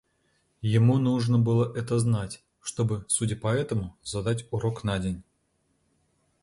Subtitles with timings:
[0.63, 5.21] Ему нужно было это знать, чтобы, судя по этому, задать урок на день.